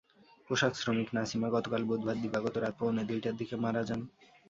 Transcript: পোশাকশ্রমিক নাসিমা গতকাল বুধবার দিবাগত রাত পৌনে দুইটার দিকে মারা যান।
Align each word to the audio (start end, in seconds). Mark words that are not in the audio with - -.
পোশাকশ্রমিক 0.47 1.07
নাসিমা 1.15 1.49
গতকাল 1.55 1.81
বুধবার 1.89 2.17
দিবাগত 2.23 2.55
রাত 2.57 2.73
পৌনে 2.79 3.03
দুইটার 3.09 3.35
দিকে 3.39 3.55
মারা 3.63 3.81
যান। 3.87 4.01